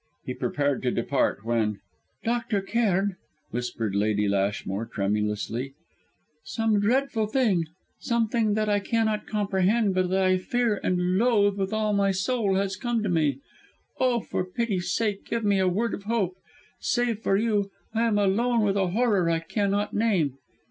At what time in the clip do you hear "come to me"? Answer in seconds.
12.77-13.41